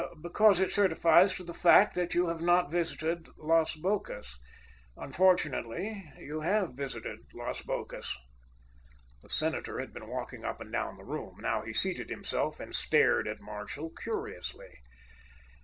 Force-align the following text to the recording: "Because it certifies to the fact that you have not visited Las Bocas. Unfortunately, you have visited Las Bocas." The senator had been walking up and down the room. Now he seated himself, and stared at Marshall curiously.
"Because 0.19 0.59
it 0.59 0.71
certifies 0.71 1.35
to 1.35 1.43
the 1.43 1.53
fact 1.53 1.93
that 1.93 2.15
you 2.15 2.25
have 2.29 2.41
not 2.41 2.71
visited 2.71 3.29
Las 3.37 3.75
Bocas. 3.75 4.39
Unfortunately, 4.97 6.11
you 6.17 6.39
have 6.41 6.73
visited 6.73 7.19
Las 7.35 7.61
Bocas." 7.61 8.17
The 9.21 9.29
senator 9.29 9.79
had 9.79 9.93
been 9.93 10.07
walking 10.09 10.43
up 10.43 10.59
and 10.59 10.71
down 10.73 10.97
the 10.97 11.03
room. 11.05 11.35
Now 11.39 11.61
he 11.61 11.71
seated 11.73 12.09
himself, 12.09 12.59
and 12.59 12.73
stared 12.73 13.27
at 13.27 13.41
Marshall 13.41 13.91
curiously. 13.91 14.79